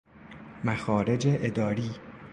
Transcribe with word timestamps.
مخارج 0.63 1.21
اداری 1.27 1.89